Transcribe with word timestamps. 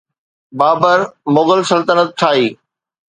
بابر 0.59 0.99
مغل 1.35 1.61
سلطنت 1.71 2.09
ٺاهي. 2.19 2.47